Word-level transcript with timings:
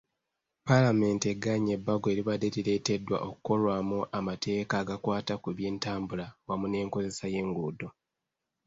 Paalamenti 0.65 1.25
egaanye 1.33 1.71
ebbago 1.77 2.07
eribadde 2.13 2.47
lireeteddwa 2.55 3.17
okukolwamu 3.27 3.99
amateeka 4.17 4.73
agakwata 4.81 5.33
ku 5.43 5.49
by'entambula 5.57 6.25
wamu 6.47 6.65
n'enkozesa 6.69 7.25
y'enguudo. 7.33 7.87